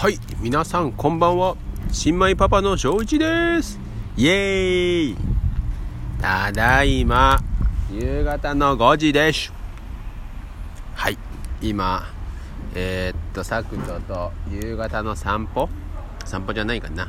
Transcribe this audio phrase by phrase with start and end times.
[0.00, 1.58] はい皆さんこんばんは。
[1.92, 3.78] 新米パパの正一です。
[4.16, 5.16] イエーイ。
[6.18, 7.38] ただいま
[7.92, 9.52] 夕方の5時です。
[10.94, 11.18] はい
[11.60, 12.08] 今
[12.74, 15.68] えー、っとさくと夕方の散歩？
[16.24, 17.06] 散歩じゃないかな。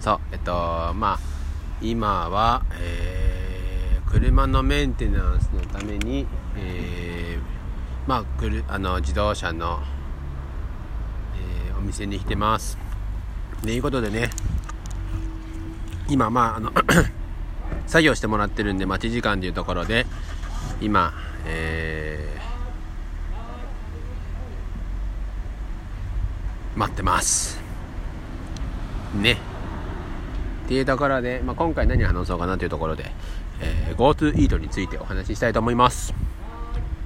[0.00, 0.52] そうえっと
[0.94, 1.18] まあ
[1.82, 6.26] 今は、えー、車のメンテナンスのために、
[6.56, 9.80] えー、まあくるあの自動車の
[11.92, 12.78] 店に来てます。
[13.62, 14.30] ということでね
[16.08, 16.72] 今まああの
[17.86, 20.06] 作業してもらってるんで待ち時間というところで
[20.80, 21.12] 今
[21.44, 27.60] えー、待ってます。
[29.14, 29.32] ね。
[29.32, 33.10] っていうところで、まあ、今回何話そうかなというところで、
[33.60, 36.14] えー、GoTo イートについてお話ししたいと思います。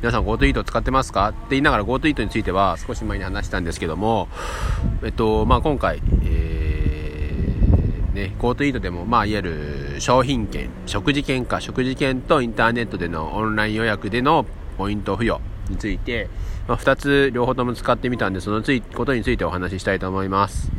[0.02, 1.30] 皆さん GoTo イート使ってますか？
[1.30, 4.28] って言いながら GoTo イートについては少し前に話したんですけども、
[5.02, 9.42] えっと、まあ、今回、えー、ね、GoTo イートでも、まあ、いわゆ
[9.94, 14.44] る商品券、食事券か、食事券とインターネットでのオンライン予約での
[14.76, 16.28] ポイント付与について、
[16.68, 20.70] まあ、2つ両方とも使ってみたんで、そのついことについてお話ししたいと思います。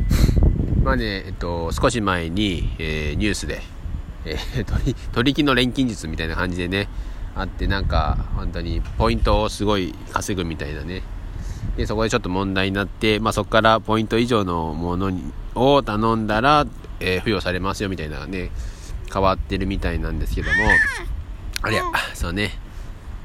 [0.84, 3.62] まあね、えっと、少し前に、えー、ニュースで、
[4.26, 6.88] えー、取取引の錬金術みたいな感じでね、
[7.38, 11.04] あってなんか本当にポイントをすごい稼ぐみたいなね。
[11.76, 15.12] でそこでちょっと問題になって、まあ、そこからポイント以上のもの
[15.54, 16.66] を頼んだら、
[17.00, 18.50] えー、付与されますよみたいなね
[19.14, 20.56] 変わってるみたいなんですけども。
[21.62, 22.52] ありゃそうね。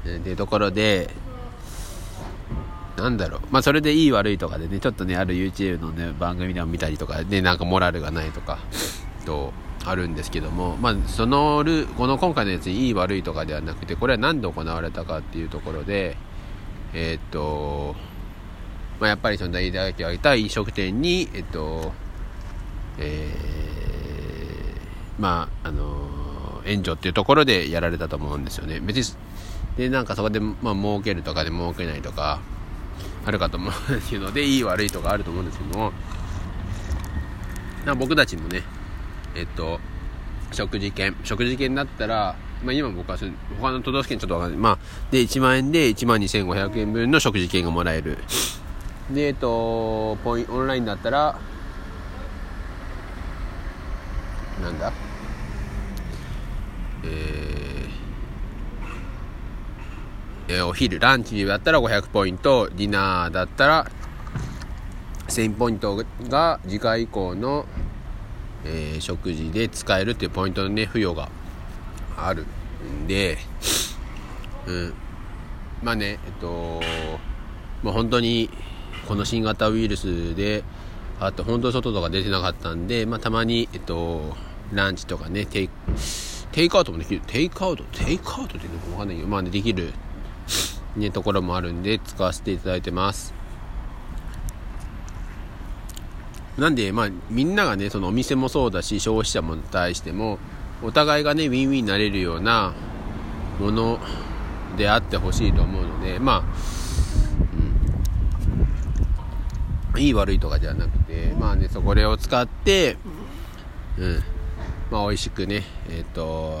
[0.03, 1.09] でところで
[2.97, 3.41] なんだろう。
[3.51, 8.59] まあそれでいい悪いとかでねちょっとねある YouTube のね番組でも見たりとかでなんかモラルがないとか
[9.25, 9.53] と
[9.85, 16.17] あるんですけども、まあ、そのルこの今回のやつにいい悪いとかではなくてこれは何で行われたかっていうところで
[16.93, 17.95] えー、っと、
[18.99, 21.91] まあ、やっぱりその大打撃を挙げた飲食店にえっと
[22.97, 28.79] えー、まああの援助っていうところでやられたと思うんですよね。
[28.79, 29.17] 別に
[29.75, 32.39] でなんかそこで、まあ儲けるとかで儲けないとか
[33.25, 35.91] あるかと思うんですけどでいい悪いとかあると思うんですけども
[37.97, 38.61] 僕たちもね
[39.35, 39.79] えっと、
[40.51, 41.15] 食事券。
[41.23, 44.59] 食事券だったら、まあ今僕は他の都道府県ちょっとわかんない。
[44.59, 44.77] まあ、
[45.11, 48.17] で、1万円で1万2500円分の食事券がもらえる。
[49.11, 51.39] で、えっと、ポイオンラインだったら、
[54.61, 54.93] なんだ？
[57.05, 63.91] えー、えー、お昼、ランチだったら500ポイント、ディナーだったら
[65.27, 67.65] 1000ポイントが次回以降の
[68.65, 71.29] えー、食事で使えるっていうポイントのね、付与が
[72.17, 72.45] ある
[73.03, 73.37] んで、
[74.67, 74.93] うん。
[75.81, 76.81] まあね、えっと、
[77.83, 78.49] まあ、本当に、
[79.07, 80.63] この新型ウイルスで、
[81.19, 84.35] あと本当外とか出てなかったんで、まあ、たまに、えっと、
[84.71, 85.69] ランチとかね、テイ
[86.51, 87.21] テイクアウトもできる。
[87.27, 87.83] テイクアウト？
[87.85, 89.91] テイクアウトっていうのかわかんないけど、まあね、できる、
[90.95, 93.33] ね、ところもあるんで、使わせていただいてます。
[96.57, 100.37] なんで、まあ、みんながね、そのお店もそうだし、消費者も対しても、
[100.83, 102.73] お互いがね、ウィンウィンになれるような
[103.59, 103.99] もの
[104.77, 106.43] であってほしいと思うので、まあ、
[109.95, 112.97] うん、いい悪いとかじゃなくて、まあね、そこを使って、
[113.97, 114.23] うん、
[114.91, 116.59] まあ、美味しくね、えっ、ー、と、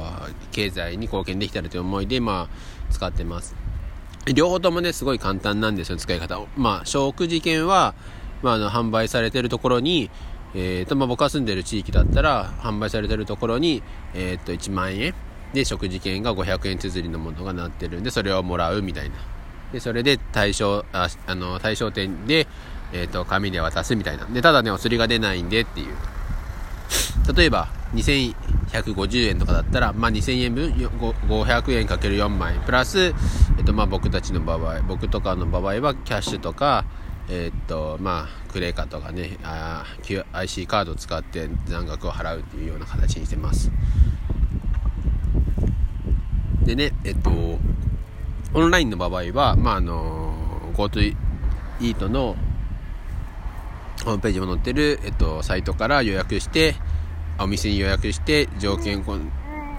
[0.51, 3.55] 経済に貢献できたらという思いで、まあ、使ってます。
[4.33, 6.47] 両方ともね、すごい簡単なんですよ、使い方を。
[6.55, 7.93] まあ、食事券は、
[8.43, 10.11] まあ、あの販売されてるところに、
[10.53, 13.81] えーとまあ、僕が住んでる地域だったら販売されてるところに、
[14.13, 15.15] えー、と1万円。
[15.53, 19.15] で食事券が500円綴りのものがなってるんでそれをもらうみたいな。
[19.71, 22.47] でそれで対象ああの対象店で、
[22.91, 24.25] えー、と紙で渡すみたいな。
[24.25, 25.95] でただねお釣りが出ないんでっていう。
[27.35, 32.59] 例えば2150円とかだったら、まあ、2000円分500円かける4枚。
[32.65, 33.13] プラス、
[33.57, 36.85] えっと、まあ僕たちの場合僕とかの場合はキャッシュとか
[37.29, 39.85] えー、っとまあクレカとかねあ
[40.33, 43.71] IC カードを使って残額を払うっていうような形にしてます。
[46.63, 47.31] でねえっと
[48.53, 50.33] オンラインの場合はまああの
[50.73, 52.35] GoTo イートの
[54.05, 56.75] ホームページに載ってる、えっと、サイトから予約して
[57.39, 59.03] お店に予約して条件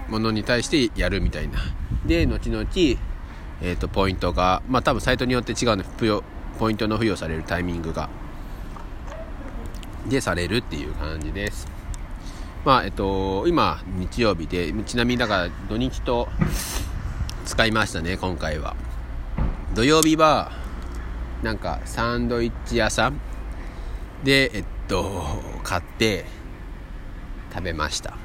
[0.09, 1.59] ものに対してやるみたいな。
[2.05, 2.67] で後々
[3.61, 5.83] えっとポイントがまあ多分サイトによって違うの
[6.59, 8.09] ポイントの付与されるタイミングが。
[10.07, 11.67] でされるっていう感じです。
[12.63, 16.27] まあえっと今日曜日でちなみにだから土日と
[17.45, 18.75] 使いましたね今回は。
[19.73, 20.51] 土曜日は
[21.43, 23.19] なんかサンドイッチ屋さん
[24.23, 26.25] でえっトを買って
[27.53, 28.17] 食べました。